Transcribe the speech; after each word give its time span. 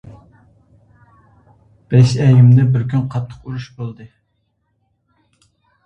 باشئەگىمدە 1.95 2.67
بىر 2.73 2.89
كۈن 2.95 3.07
قاتتىق 3.15 3.39
ئۇرۇش 3.51 3.71
بولدى. 3.79 4.13